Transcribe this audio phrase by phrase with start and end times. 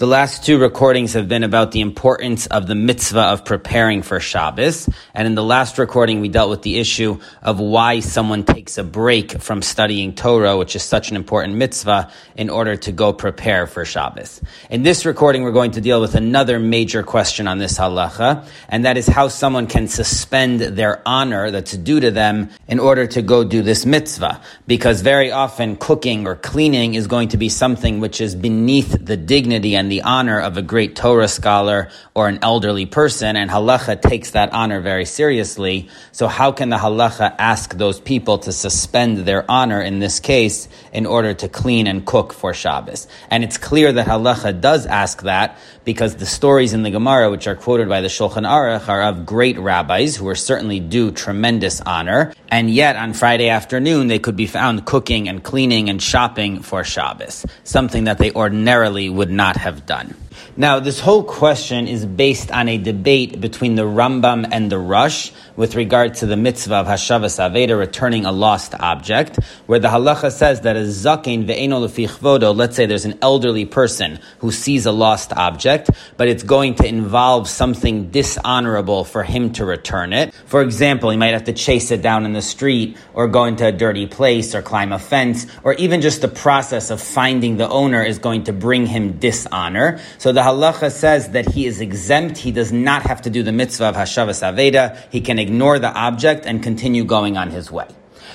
[0.00, 4.18] The last two recordings have been about the importance of the mitzvah of preparing for
[4.18, 4.88] Shabbos.
[5.12, 8.82] And in the last recording, we dealt with the issue of why someone takes a
[8.82, 13.66] break from studying Torah, which is such an important mitzvah, in order to go prepare
[13.66, 14.40] for Shabbos.
[14.70, 18.86] In this recording, we're going to deal with another major question on this halacha, and
[18.86, 23.20] that is how someone can suspend their honor that's due to them in order to
[23.20, 24.40] go do this mitzvah.
[24.66, 29.18] Because very often cooking or cleaning is going to be something which is beneath the
[29.18, 34.00] dignity and the honor of a great Torah scholar or an elderly person, and halacha
[34.00, 35.88] takes that honor very seriously.
[36.12, 40.68] So how can the halacha ask those people to suspend their honor in this case
[40.92, 43.06] in order to clean and cook for Shabbos?
[43.30, 47.46] And it's clear that halacha does ask that because the stories in the Gemara, which
[47.46, 51.80] are quoted by the Shulchan Aruch, are of great rabbis who are certainly due tremendous
[51.80, 56.60] honor, and yet on Friday afternoon they could be found cooking and cleaning and shopping
[56.60, 60.14] for Shabbos, something that they ordinarily would not have done.
[60.56, 65.32] Now, this whole question is based on a debate between the Rambam and the Rush
[65.56, 70.30] with regard to the mitzvah of Hashavas Aveda, returning a lost object, where the halacha
[70.30, 74.92] says that a zaken ve'eno lefichvodo, let's say there's an elderly person who sees a
[74.92, 80.34] lost object, but it's going to involve something dishonorable for him to return it.
[80.46, 83.66] For example, he might have to chase it down in the street, or go into
[83.66, 87.68] a dirty place, or climb a fence, or even just the process of finding the
[87.68, 90.00] owner is going to bring him dishonor.
[90.20, 93.52] So the halacha says that he is exempt, he does not have to do the
[93.52, 97.88] mitzvah of Hashavas Aveda, he can ignore the object and continue going on his way.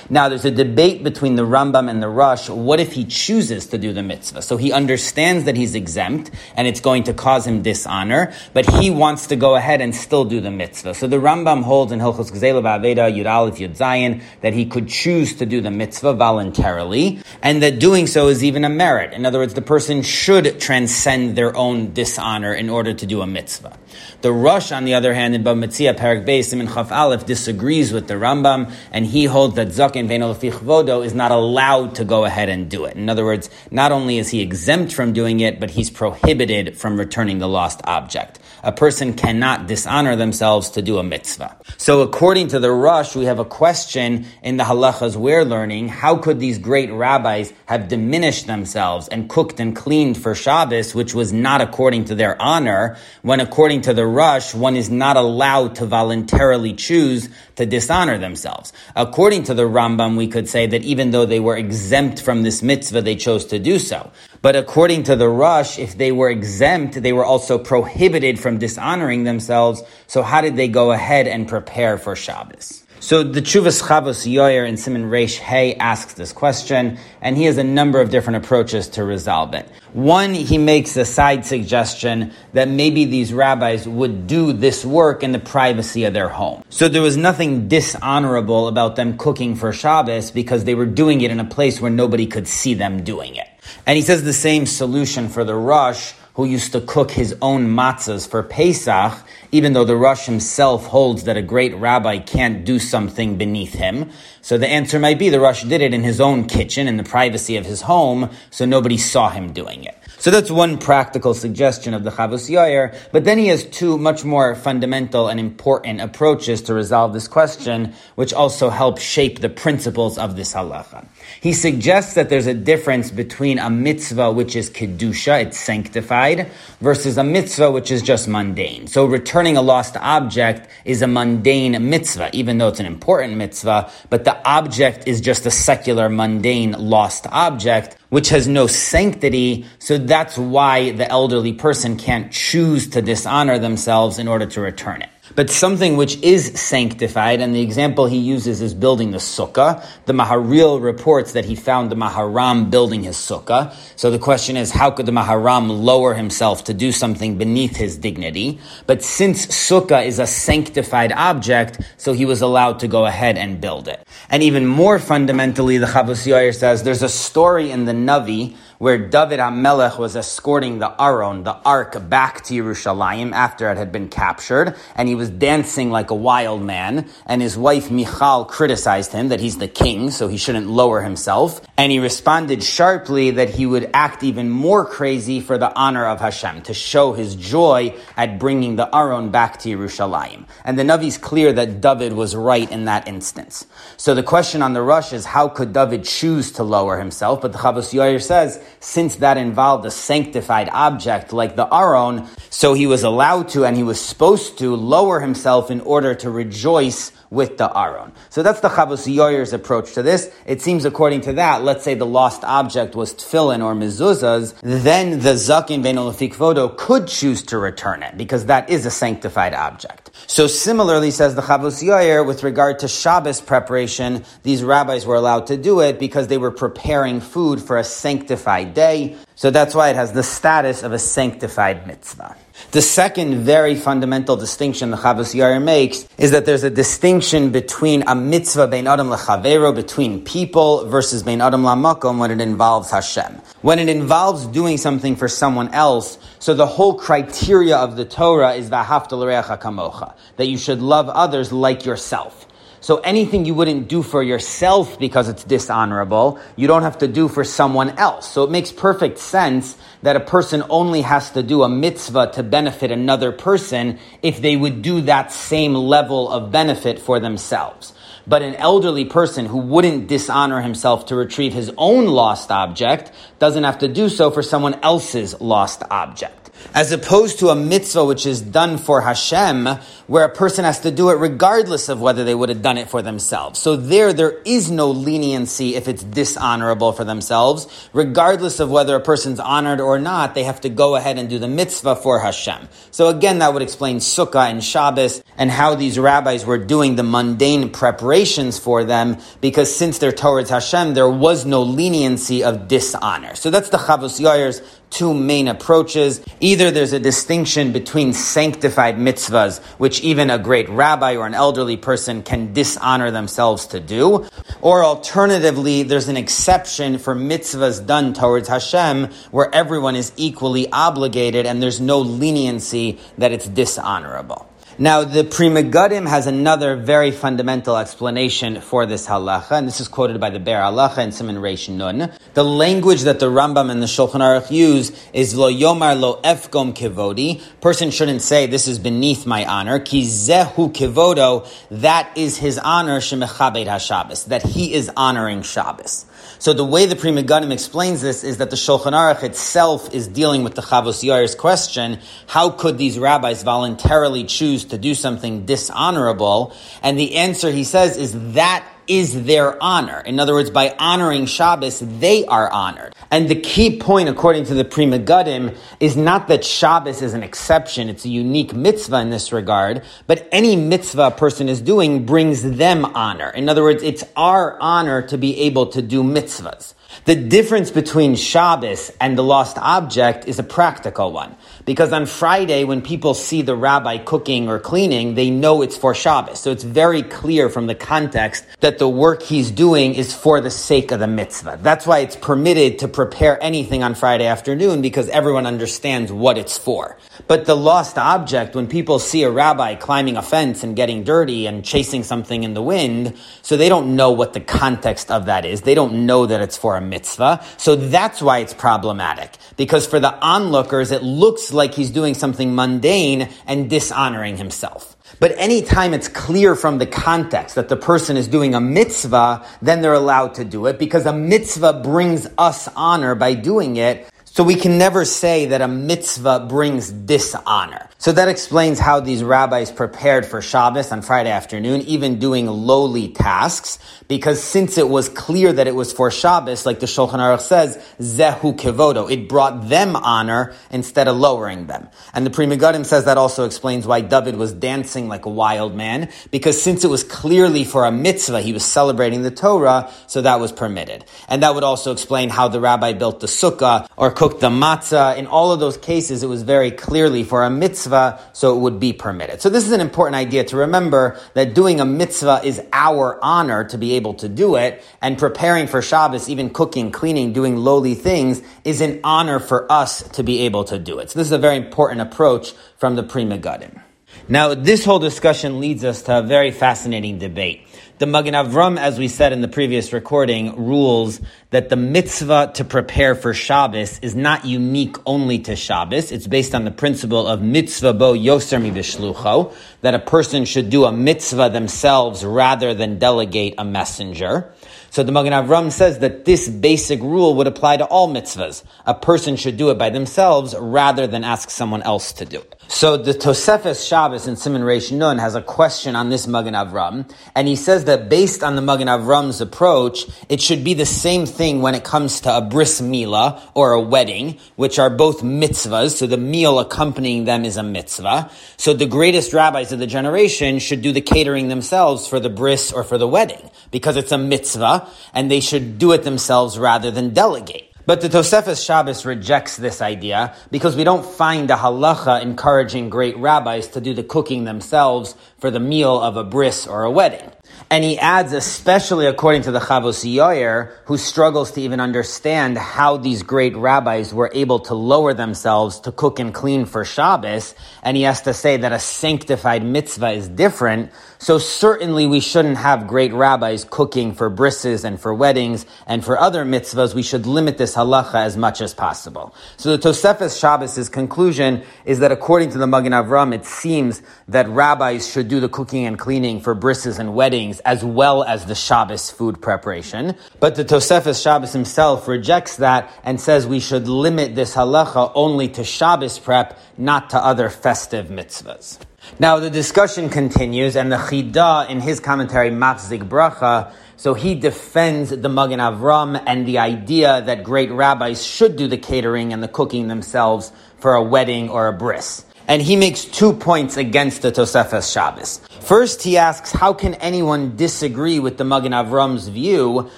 [0.08, 2.48] Now, there's a debate between the Rambam and the Rush.
[2.48, 4.42] What if he chooses to do the mitzvah?
[4.42, 8.90] So he understands that he's exempt and it's going to cause him dishonor, but he
[8.90, 10.94] wants to go ahead and still do the mitzvah.
[10.94, 14.88] So the Rambam holds in Hilchos Gzela Ba'aveda Yud Aleph Yud Zayin that he could
[14.88, 19.12] choose to do the mitzvah voluntarily, and that doing so is even a merit.
[19.12, 23.26] In other words, the person should transcend their own dishonor in order to do a
[23.26, 23.76] mitzvah.
[24.22, 27.92] The Rush, on the other hand, in Bava Metzia Parak Beis Simin Chaf Aleph, disagrees
[27.92, 32.24] with the Rambam, and he holds that Zak in Vodo is not allowed to go
[32.24, 32.96] ahead and do it.
[32.96, 36.98] In other words, not only is he exempt from doing it, but he's prohibited from
[36.98, 38.38] returning the lost object.
[38.62, 41.56] A person cannot dishonor themselves to do a mitzvah.
[41.76, 45.88] So according to the Rush, we have a question in the halachas we're learning.
[45.88, 51.14] How could these great rabbis have diminished themselves and cooked and cleaned for Shabbos, which
[51.14, 55.76] was not according to their honor, when according to the Rush, one is not allowed
[55.76, 58.72] to voluntarily choose to dishonor themselves.
[58.94, 62.62] According to the Rambam, we could say that even though they were exempt from this
[62.62, 64.10] mitzvah, they chose to do so.
[64.42, 69.24] But according to the Rush, if they were exempt, they were also prohibited from dishonoring
[69.24, 69.82] themselves.
[70.06, 72.82] So how did they go ahead and prepare for Shabbos?
[72.98, 77.58] So the Chuvas Chavos Yoyer in Simon Reish Hay asks this question, and he has
[77.58, 79.68] a number of different approaches to resolve it.
[79.92, 85.32] One, he makes a side suggestion that maybe these rabbis would do this work in
[85.32, 86.64] the privacy of their home.
[86.70, 91.30] So there was nothing dishonorable about them cooking for Shabbos because they were doing it
[91.30, 93.46] in a place where nobody could see them doing it.
[93.86, 97.66] And he says the same solution for the Rush, who used to cook his own
[97.66, 99.14] matzahs for Pesach,
[99.52, 104.10] even though the Rush himself holds that a great rabbi can't do something beneath him.
[104.42, 107.04] So the answer might be the Rush did it in his own kitchen, in the
[107.04, 109.96] privacy of his home, so nobody saw him doing it.
[110.18, 112.96] So that's one practical suggestion of the Chavos Yair.
[113.12, 117.92] But then he has two much more fundamental and important approaches to resolve this question,
[118.14, 121.06] which also help shape the principles of this halacha.
[121.40, 126.50] He suggests that there's a difference between a mitzvah which is kedusha, it's sanctified,
[126.80, 128.86] versus a mitzvah which is just mundane.
[128.86, 133.90] So returning a lost object is a mundane mitzvah, even though it's an important mitzvah,
[134.08, 139.98] but the object is just a secular, mundane, lost object which has no sanctity, so
[139.98, 145.10] that's why the elderly person can't choose to dishonor themselves in order to return it
[145.34, 149.84] but something which is sanctified, and the example he uses is building the sukkah.
[150.06, 153.74] The Maharil reports that he found the Maharam building his sukkah.
[153.96, 157.96] So the question is, how could the Maharam lower himself to do something beneath his
[157.96, 158.58] dignity?
[158.86, 163.60] But since sukkah is a sanctified object, so he was allowed to go ahead and
[163.60, 164.06] build it.
[164.30, 168.98] And even more fundamentally, the Chavos Yair says, there's a story in the Navi where
[168.98, 174.08] David HaMelech was escorting the Aron, the Ark, back to Yerushalayim after it had been
[174.08, 179.28] captured, and he was dancing like a wild man, and his wife Michal criticized him
[179.28, 183.66] that he's the king, so he shouldn't lower himself, and he responded sharply that he
[183.66, 188.38] would act even more crazy for the honor of Hashem, to show his joy at
[188.38, 190.46] bringing the Aron back to Yerushalayim.
[190.64, 193.66] And the Navi is clear that David was right in that instance.
[193.96, 197.40] So the question on the rush is, how could David choose to lower himself?
[197.40, 202.74] But the Chavos Yair says, since that involved a sanctified object like the Aron, so
[202.74, 207.12] he was allowed to and he was supposed to lower himself in order to rejoice
[207.30, 208.12] with the Aron.
[208.30, 210.30] So that's the Chavos Yoyer's approach to this.
[210.46, 215.20] It seems according to that, let's say the lost object was tefillin or mezuzahs, then
[215.20, 220.10] the Zakin Ben Vodo could choose to return it because that is a sanctified object.
[220.26, 225.46] So similarly, says the Chavos Yoyer, with regard to Shabbos preparation, these rabbis were allowed
[225.48, 229.16] to do it because they were preparing food for a sanctified day.
[229.38, 232.34] So that's why it has the status of a sanctified mitzvah.
[232.70, 238.02] The second very fundamental distinction the Chavos Yair makes is that there's a distinction between
[238.06, 243.42] a mitzvah bein adam lechavero, between people, versus bein adam lamakom when it involves Hashem.
[243.60, 248.54] When it involves doing something for someone else, so the whole criteria of the Torah
[248.54, 252.45] is v'hafta l'reacha kamocha, that you should love others like yourself.
[252.86, 257.26] So anything you wouldn't do for yourself because it's dishonorable, you don't have to do
[257.26, 258.30] for someone else.
[258.30, 262.44] So it makes perfect sense that a person only has to do a mitzvah to
[262.44, 267.92] benefit another person if they would do that same level of benefit for themselves.
[268.24, 273.64] But an elderly person who wouldn't dishonor himself to retrieve his own lost object doesn't
[273.64, 278.26] have to do so for someone else's lost object as opposed to a mitzvah which
[278.26, 279.66] is done for Hashem,
[280.06, 282.88] where a person has to do it regardless of whether they would have done it
[282.88, 283.58] for themselves.
[283.60, 287.88] So there, there is no leniency if it's dishonorable for themselves.
[287.92, 291.38] Regardless of whether a person's honored or not, they have to go ahead and do
[291.38, 292.68] the mitzvah for Hashem.
[292.90, 297.02] So again, that would explain Sukkah and Shabbos and how these rabbis were doing the
[297.02, 303.34] mundane preparations for them, because since they're towards Hashem, there was no leniency of dishonor.
[303.34, 306.24] So that's the Chavos Yair's two main approaches.
[306.46, 311.76] Either there's a distinction between sanctified mitzvahs, which even a great rabbi or an elderly
[311.76, 314.24] person can dishonor themselves to do,
[314.60, 321.46] or alternatively, there's an exception for mitzvahs done towards Hashem where everyone is equally obligated
[321.46, 324.48] and there's no leniency that it's dishonorable.
[324.78, 329.88] Now, the Pri Megadim has another very fundamental explanation for this halacha, and this is
[329.88, 332.12] quoted by the Biur Halacha and Simon Reish Nun.
[332.34, 336.74] The language that the Rambam and the Shulchan Aruch use is lo yomar lo efgom
[336.74, 337.42] kivodi.
[337.62, 339.80] Person shouldn't say this is beneath my honor.
[339.80, 341.48] Ki zehu kivodo.
[341.70, 344.26] That is his honor shemechabed haShabbos.
[344.26, 346.04] That he is honoring Shabbos.
[346.38, 350.08] So the way the Pri Megadim explains this is that the Shulchan Aruch itself is
[350.08, 355.46] dealing with the Chavos Yair's question, how could these rabbis voluntarily choose to do something
[355.46, 356.54] dishonorable?
[356.82, 360.00] And the answer, he says, is that is their honor.
[360.00, 362.94] In other words, by honoring Shabbos, they are honored.
[363.10, 367.22] And the key point, according to the Pri Megadim, is not that Shabbos is an
[367.22, 372.04] exception, it's a unique mitzvah in this regard, but any mitzvah a person is doing
[372.04, 373.30] brings them honor.
[373.30, 376.74] In other words, it's our honor to be able to do mitzvahs.
[377.04, 381.36] The difference between Shabbos and the lost object is a practical one.
[381.64, 385.94] Because on Friday, when people see the rabbi cooking or cleaning, they know it's for
[385.94, 386.40] Shabbos.
[386.40, 390.50] So it's very clear from the context that the work he's doing is for the
[390.50, 391.60] sake of the mitzvah.
[391.62, 396.58] That's why it's permitted to prepare anything on Friday afternoon because everyone understands what it's
[396.58, 396.96] for.
[397.26, 401.46] But the lost object, when people see a rabbi climbing a fence and getting dirty
[401.46, 405.44] and chasing something in the wind, so they don't know what the context of that
[405.44, 405.62] is.
[405.62, 407.44] They don't know that it's for a mitzvah.
[407.56, 409.36] So that's why it's problematic.
[409.56, 414.96] Because for the onlookers, it looks like he's doing something mundane and dishonoring himself.
[415.18, 419.80] But anytime it's clear from the context that the person is doing a mitzvah, then
[419.80, 424.08] they're allowed to do it because a mitzvah brings us honor by doing it.
[424.36, 427.88] So we can never say that a mitzvah brings dishonor.
[427.96, 433.08] So that explains how these rabbis prepared for Shabbos on Friday afternoon, even doing lowly
[433.08, 433.78] tasks,
[434.08, 437.82] because since it was clear that it was for Shabbos, like the Shulchan Aruch says,
[437.98, 441.88] zehu kevodo, it brought them honor instead of lowering them.
[442.12, 445.74] And the Pri Megadim says that also explains why David was dancing like a wild
[445.74, 450.20] man, because since it was clearly for a mitzvah, he was celebrating the Torah, so
[450.20, 451.06] that was permitted.
[451.26, 455.16] And that would also explain how the rabbi built the sukkah or cooked the matzah.
[455.16, 458.80] In all of those cases, it was very clearly for a mitzvah, so it would
[458.80, 459.40] be permitted.
[459.40, 463.62] So this is an important idea to remember that doing a mitzvah is our honor
[463.68, 467.94] to be able to do it, and preparing for Shabbos, even cooking, cleaning, doing lowly
[467.94, 471.10] things, is an honor for us to be able to do it.
[471.10, 473.80] So this is a very important approach from the Pri Megadim.
[474.28, 477.68] Now, this whole discussion leads us to a very fascinating debate.
[477.98, 482.64] The Magen Avram, as we said in the previous recording, rules that the mitzvah to
[482.66, 486.12] prepare for Shabbos is not unique only to Shabbos.
[486.12, 490.68] It's based on the principle of mitzvah bo yoser mi bishlucho, that a person should
[490.68, 494.52] do a mitzvah themselves rather than delegate a messenger.
[494.90, 498.62] So the Magen Avram says that this basic rule would apply to all mitzvahs.
[498.84, 502.55] A person should do it by themselves rather than ask someone else to do it.
[502.68, 507.10] So the Tosefes Shabbos in Simon Reish Nun has a question on this Magen Avram,
[507.34, 511.26] and he says that based on the Magen Avram's approach, it should be the same
[511.26, 515.92] thing when it comes to a bris milah or a wedding, which are both mitzvahs.
[515.92, 518.30] So the meal accompanying them is a mitzvah.
[518.56, 522.72] So the greatest rabbis of the generation should do the catering themselves for the bris
[522.72, 526.90] or for the wedding because it's a mitzvah, and they should do it themselves rather
[526.90, 527.65] than delegate.
[527.86, 533.16] But the Tosefes Shabbos rejects this idea because we don't find a halacha encouraging great
[533.16, 537.30] rabbis to do the cooking themselves for the meal of a bris or a wedding.
[537.68, 542.96] And he adds, especially according to the Chavos Yoyer, who struggles to even understand how
[542.96, 547.96] these great rabbis were able to lower themselves to cook and clean for Shabbos, and
[547.96, 550.92] he has to say that a sanctified mitzvah is different.
[551.18, 556.20] So certainly we shouldn't have great rabbis cooking for brises and for weddings and for
[556.20, 556.94] other mitzvahs.
[556.94, 559.34] We should limit this halacha as much as possible.
[559.56, 564.48] So the Tosefes Shabbos' conclusion is that according to the Magen Avram, it seems that
[564.48, 568.54] rabbis should do the cooking and cleaning for brises and weddings as well as the
[568.54, 570.14] Shabbos food preparation.
[570.40, 575.48] But the Tosefes Shabbos himself rejects that and says we should limit this halacha only
[575.50, 578.78] to Shabbos prep, not to other festive mitzvahs.
[579.18, 585.10] Now the discussion continues, and the Chida in his commentary Machzik Bracha so he defends
[585.10, 589.48] the Magen Avram and the idea that great rabbis should do the catering and the
[589.48, 592.24] cooking themselves for a wedding or a bris.
[592.48, 595.40] And he makes two points against the Tosefes Shabbos.
[595.60, 599.90] First, he asks, how can anyone disagree with the Magen Avram's view?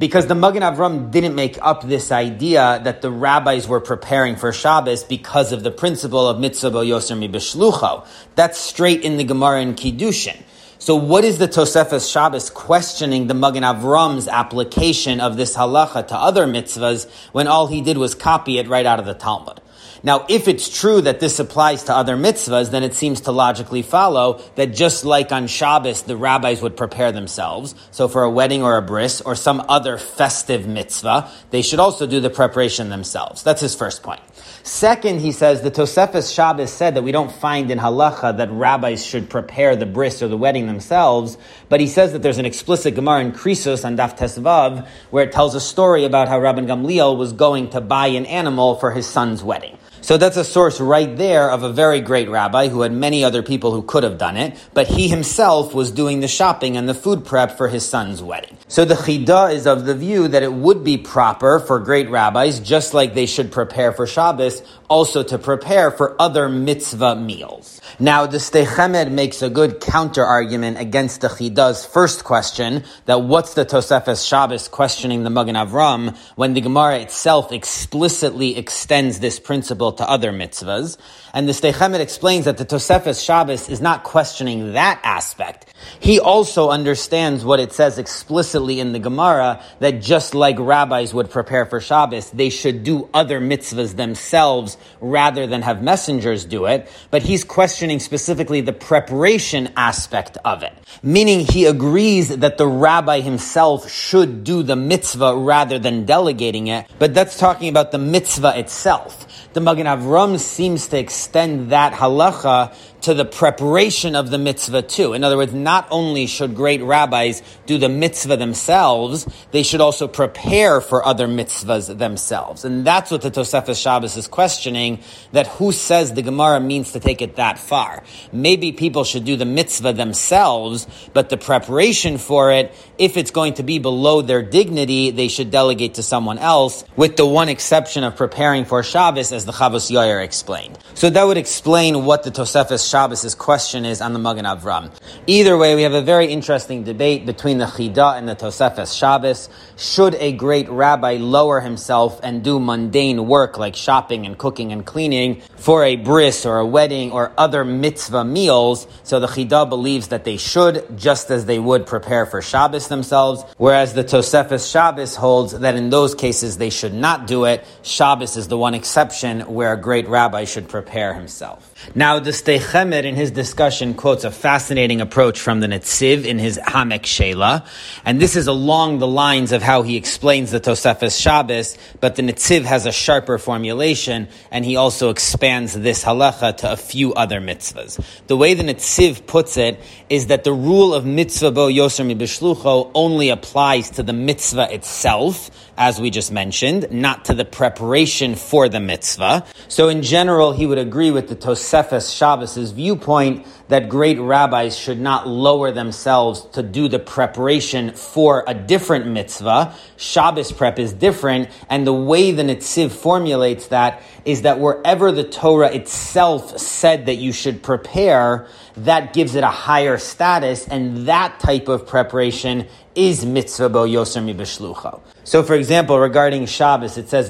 [0.00, 4.52] Because the Magen Avram didn't make up this idea that the rabbis were preparing for
[4.52, 8.04] Shabbos because of the principle of mitzvah yoser mi b'shlucho.
[8.34, 10.42] That's straight in the Gemara in Kiddushin.
[10.78, 16.16] So what is the Tosefes Shabbos questioning the Magen Avram's application of this halacha to
[16.16, 19.60] other mitzvahs when all he did was copy it right out of the Talmud?
[20.06, 23.82] Now, if it's true that this applies to other mitzvahs, then it seems to logically
[23.82, 27.74] follow that just like on Shabbos, the rabbis would prepare themselves.
[27.90, 32.06] So for a wedding or a bris or some other festive mitzvah, they should also
[32.06, 33.42] do the preparation themselves.
[33.42, 34.20] That's his first point.
[34.62, 39.04] Second, he says the Tosefes Shabbos said that we don't find in halacha that rabbis
[39.04, 41.36] should prepare the bris or the wedding themselves,
[41.68, 45.32] but he says that there's an explicit Gemara in Krisos on Daf Tesvav where it
[45.32, 49.08] tells a story about how Rabban Gamliel was going to buy an animal for his
[49.08, 49.76] son's wedding.
[50.06, 53.42] So that's a source right there of a very great rabbi who had many other
[53.42, 56.94] people who could have done it, but he himself was doing the shopping and the
[56.94, 58.56] food prep for his son's wedding.
[58.68, 62.60] So the Chida is of the view that it would be proper for great rabbis,
[62.60, 67.80] just like they should prepare for Shabbos, also to prepare for other mitzvah meals.
[67.98, 73.22] Now, the Sdei Chemed makes a good counter argument against the Chida's first question, that
[73.22, 79.40] what's the Tosefes Shabbos questioning the Magen Avram, when the Gemara itself explicitly extends this
[79.40, 80.96] principle to other mitzvahs.
[81.32, 85.74] And the Sdei Chemed explains that the Tosefes Shabbos is not questioning that aspect.
[86.00, 91.30] He also understands what it says explicitly in the Gemara, that just like rabbis would
[91.30, 96.88] prepare for Shabbos, they should do other mitzvahs themselves rather than have messengers do it.
[97.10, 100.72] But he's questioning specifically the preparation aspect of it.
[101.02, 106.86] Meaning he agrees that the rabbi himself should do the mitzvah rather than delegating it.
[106.98, 109.22] But that's talking about the mitzvah itself.
[109.52, 115.12] The Magen Avram seems to extend that halacha to the preparation of the mitzvah too.
[115.12, 120.08] In other words, not only should great rabbis do the mitzvah themselves, they should also
[120.08, 122.64] prepare for other mitzvahs themselves.
[122.64, 125.00] And that's what the Tosefes Shabbos is questioning,
[125.32, 128.02] that who says the Gemara means to take it that far.
[128.32, 133.54] Maybe people should do the mitzvah themselves, but the preparation for it, if it's going
[133.54, 138.04] to be below their dignity, they should delegate to someone else, with the one exception
[138.04, 140.78] of preparing for Shabbos, as the Chavos Yair explained.
[140.94, 144.90] So that would explain what the Tosefes Shabbos' question is on the Magen Avram.
[145.26, 149.48] Either way, we have a very interesting debate between the Chida and the Tosefes Shabbos.
[149.76, 154.86] Should a great rabbi lower himself and do mundane work like shopping and cooking and
[154.86, 158.86] cleaning for a bris or a wedding or other mitzvah meals?
[159.02, 163.44] So the Chida believes that they should, just as they would prepare for Shabbos themselves,
[163.58, 167.64] whereas the Tosefes Shabbos holds that in those cases they should not do it.
[167.82, 171.72] Shabbos is the one exception where a great rabbi should prepare himself.
[171.94, 176.38] Now, the Sdei Chemed in his discussion quotes a fascinating approach from the Netziv in
[176.38, 177.66] his Ha'amek She'elah,
[178.04, 182.22] and this is along the lines of how he explains the Tosefes Shabbos, but the
[182.22, 187.40] Netziv has a sharper formulation, and he also expands this halacha to a few other
[187.40, 188.02] mitzvahs.
[188.26, 189.78] The way the Netziv puts it
[190.08, 194.72] is that the rule of mitzvah bo yoser mi bishlucho only applies to the mitzvah
[194.72, 199.44] itself, as we just mentioned, not to the preparation for the mitzvah.
[199.68, 205.00] So in general, he would agree with the Tosefes Shabbos' viewpoint that great rabbis should
[205.00, 209.74] not lower themselves to do the preparation for a different mitzvah.
[209.96, 215.24] Shabbos prep is different, and the way the Netziv formulates that is that wherever the
[215.24, 218.46] Torah itself said that you should prepare,
[218.76, 225.00] that gives it a higher status, and that type of preparation is mitzvah bo b'shlucha.
[225.26, 227.28] So, for example, regarding Shabbos, it says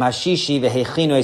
[0.00, 0.58] hashishi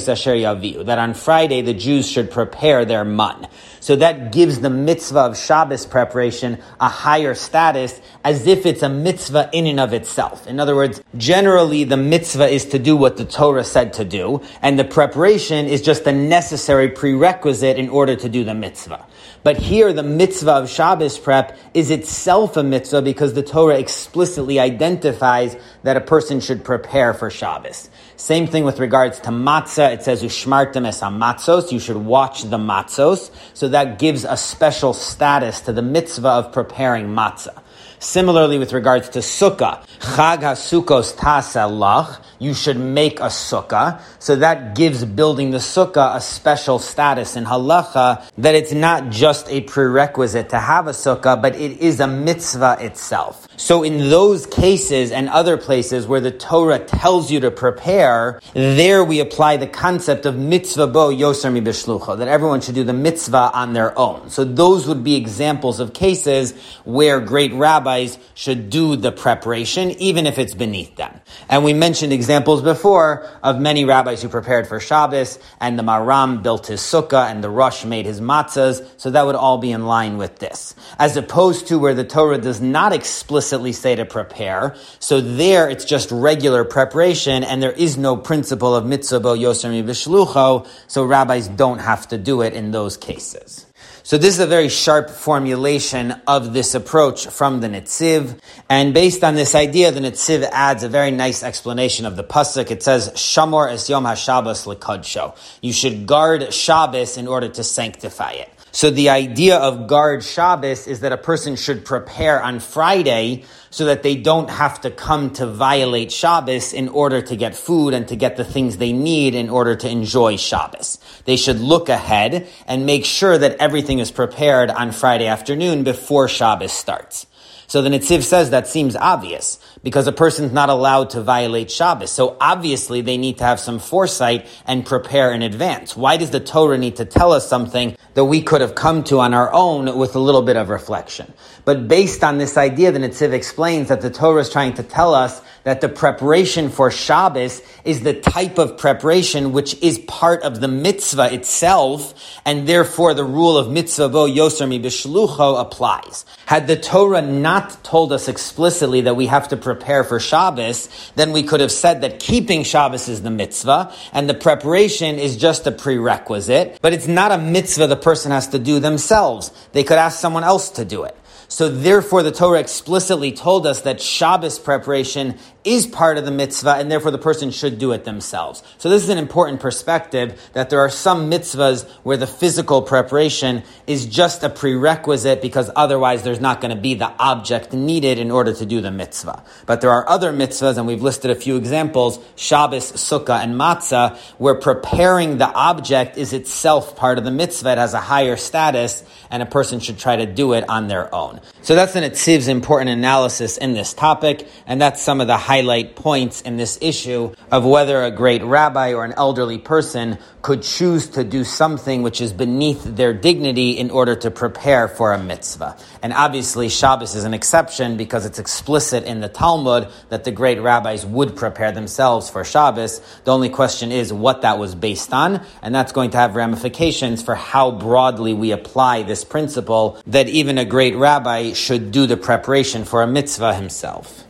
[0.07, 3.47] asher yaviu that on Friday the Jews should prepare their mun.
[3.83, 8.87] So that gives the mitzvah of Shabbos preparation a higher status as if it's a
[8.87, 10.47] mitzvah in and of itself.
[10.47, 14.41] In other words, generally the mitzvah is to do what the Torah said to do,
[14.61, 19.05] and the preparation is just a necessary prerequisite in order to do the mitzvah.
[19.43, 24.61] But here, the mitzvah of Shabbos prep is itself a mitzvah because the Torah explicitly
[24.61, 27.89] identifies that a person should prepare for Shabbos.
[28.15, 29.93] Same thing with regards to matzah.
[29.93, 31.71] It says, Ushmartem es matzos.
[31.71, 33.31] You should watch the matzos.
[33.53, 37.59] So that gives a special status to the mitzvah of preparing matzah.
[37.99, 44.01] Similarly, with regards to sukkah, chag hasukos taselach, you should make a sukkah.
[44.19, 49.49] So that gives building the sukkah a special status in halacha that it's not just
[49.49, 53.47] a prerequisite to have a sukkah, but it is a mitzvah itself.
[53.55, 59.03] So in those cases and other places where the Torah tells you to prepare, there
[59.03, 63.51] we apply the concept of mitzvah bo yoser mi that everyone should do the mitzvah
[63.53, 64.29] on their own.
[64.29, 70.27] So those would be examples of cases where great rabbis should do the preparation, even
[70.27, 71.21] if it's beneath them.
[71.47, 76.41] And we mentioned examples before of many rabbis who prepared for Shabbos, and the Maram
[76.41, 79.85] built his sukkah, and the Rush made his matzahs, so that would all be in
[79.85, 80.75] line with this.
[80.97, 85.85] As opposed to where the Torah does not explicitly say to prepare, so there it's
[85.85, 91.47] just regular preparation, and there is no principle of mitzvah bo yoser mi so rabbis
[91.47, 93.65] don't have to do it in those cases.
[94.05, 98.37] So this is a very sharp formulation of this approach from the Netziv.
[98.69, 102.69] And based on this idea, the Netziv adds a very nice explanation of the Pasuk.
[102.69, 105.37] It says, Shamor es yom ha-Shabbos lekadsho.
[105.61, 108.49] You should guard Shabbos in order to sanctify it.
[108.73, 113.85] So the idea of guard Shabbos is that a person should prepare on Friday so
[113.85, 118.07] that they don't have to come to violate Shabbos in order to get food and
[118.07, 120.99] to get the things they need in order to enjoy Shabbos.
[121.25, 126.27] They should look ahead and make sure that everything is prepared on Friday afternoon before
[126.27, 127.25] Shabbos starts.
[127.73, 132.11] So the Netziv says that seems obvious because a person's not allowed to violate Shabbos.
[132.11, 135.97] So obviously they need to have some foresight and prepare in advance.
[135.97, 139.19] Why does the Torah need to tell us something that we could have come to
[139.21, 141.33] on our own with a little bit of reflection?
[141.65, 145.15] But based on this idea, the Netziv explains that the Torah is trying to tell
[145.15, 150.59] us that the preparation for Shabbos is the type of preparation which is part of
[150.59, 152.13] the mitzvah itself,
[152.45, 156.25] and therefore the rule of mitzvah bo yoser mi bishlucho applies.
[156.45, 161.31] Had the Torah not told us explicitly that we have to prepare for Shabbos, then
[161.31, 165.65] we could have said that keeping Shabbos is the mitzvah, and the preparation is just
[165.67, 169.51] a prerequisite, but it's not a mitzvah the person has to do themselves.
[169.71, 171.15] They could ask someone else to do it.
[171.53, 176.77] So therefore the Torah explicitly told us that Shabbos preparation is part of the mitzvah
[176.77, 178.63] and therefore the person should do it themselves.
[178.79, 183.61] So this is an important perspective that there are some mitzvahs where the physical preparation
[183.85, 188.31] is just a prerequisite because otherwise there's not going to be the object needed in
[188.31, 189.43] order to do the mitzvah.
[189.67, 194.17] But there are other mitzvahs and we've listed a few examples, Shabbos, Sukkah, and Matzah,
[194.39, 197.73] where preparing the object is itself part of the mitzvah.
[197.73, 201.13] It has a higher status and a person should try to do it on their
[201.13, 201.39] own.
[201.61, 205.95] So that's the Netziv's important analysis in this topic and that's some of the highlight
[205.95, 211.07] points in this issue of whether a great rabbi or an elderly person could choose
[211.07, 215.77] to do something which is beneath their dignity in order to prepare for a mitzvah.
[216.01, 220.59] And obviously, Shabbos is an exception because it's explicit in the Talmud that the great
[220.61, 222.99] rabbis would prepare themselves for Shabbos.
[223.23, 227.23] The only question is what that was based on, and that's going to have ramifications
[227.23, 232.17] for how broadly we apply this principle that even a great rabbi should do the
[232.17, 234.25] preparation for a mitzvah himself.